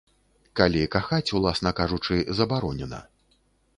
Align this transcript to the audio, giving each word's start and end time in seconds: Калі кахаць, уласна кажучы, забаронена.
Калі 0.59 0.81
кахаць, 0.95 1.33
уласна 1.39 1.75
кажучы, 1.81 2.15
забаронена. 2.41 2.99